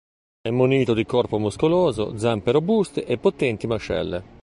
È 0.41 0.49
munito 0.49 0.95
di 0.95 1.05
corpo 1.05 1.37
muscoloso, 1.37 2.17
zampe 2.17 2.49
robuste 2.49 3.05
e 3.05 3.19
potenti 3.19 3.67
mascelle. 3.67 4.39